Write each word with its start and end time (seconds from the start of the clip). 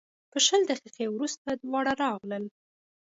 په 0.31 0.37
شل 0.45 0.61
دقیقې 0.71 1.05
وروسته 1.09 1.47
دواړه 1.61 1.91
راغلل. 2.03 2.43